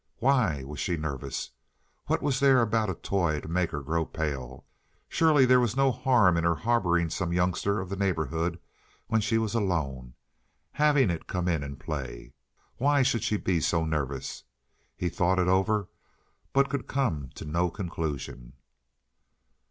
Why 0.17 0.63
was 0.63 0.79
she 0.79 0.97
nervous? 0.97 1.51
What 2.07 2.23
was 2.23 2.39
there 2.39 2.59
about 2.63 2.89
a 2.89 2.95
toy 2.95 3.39
to 3.39 3.47
make 3.47 3.69
her 3.69 3.83
grow 3.83 4.03
pale? 4.03 4.65
Surely 5.07 5.45
there 5.45 5.59
was 5.59 5.77
no 5.77 5.91
harm 5.91 6.37
in 6.37 6.43
her 6.43 6.55
harboring 6.55 7.11
some 7.11 7.31
youngster 7.31 7.79
of 7.79 7.87
the 7.87 7.95
neighborhood 7.95 8.57
when 9.09 9.21
she 9.21 9.37
was 9.37 9.53
alone—having 9.53 11.11
it 11.11 11.27
come 11.27 11.47
in 11.47 11.61
and 11.61 11.79
play. 11.79 12.33
Why 12.77 13.03
should 13.03 13.21
she 13.23 13.37
be 13.37 13.61
so 13.61 13.85
nervous? 13.85 14.43
He 14.97 15.07
thought 15.07 15.37
it 15.37 15.47
over, 15.47 15.87
but 16.51 16.67
could 16.71 16.87
come 16.87 17.29
to 17.35 17.45
no 17.45 17.69
conclusion. 17.69 18.53